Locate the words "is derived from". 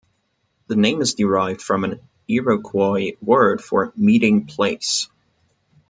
1.03-1.83